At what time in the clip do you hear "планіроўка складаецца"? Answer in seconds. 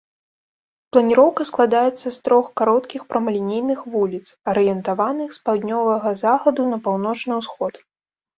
0.95-2.01